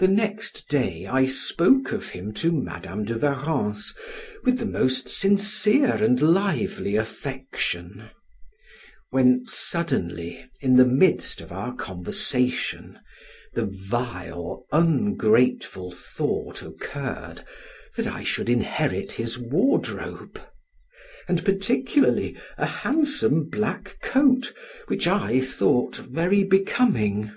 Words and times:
The 0.00 0.08
next 0.08 0.66
day 0.68 1.06
I 1.06 1.24
spoke 1.24 1.92
of 1.92 2.08
him 2.08 2.32
to 2.34 2.50
Madam 2.50 3.04
de 3.04 3.16
Warrens 3.16 3.94
with 4.42 4.58
the 4.58 4.66
most 4.66 5.06
sincere 5.08 5.94
and 6.02 6.20
lively 6.20 6.96
affection; 6.96 8.10
when, 9.10 9.44
suddenly, 9.46 10.44
in 10.60 10.74
the 10.76 10.84
midst 10.84 11.40
of 11.40 11.52
our 11.52 11.72
conversation, 11.72 12.98
the 13.54 13.64
vile, 13.66 14.66
ungrateful 14.72 15.92
thought 15.92 16.60
occurred, 16.60 17.44
that 17.96 18.08
I 18.08 18.24
should 18.24 18.48
inherit 18.48 19.12
his 19.12 19.38
wardrobe, 19.38 20.40
and 21.28 21.44
particularly 21.44 22.36
a 22.58 22.66
handsome 22.66 23.48
black 23.48 23.98
coat, 24.02 24.52
which 24.88 25.06
I 25.06 25.40
thought 25.40 25.94
very 25.98 26.42
becoming. 26.42 27.30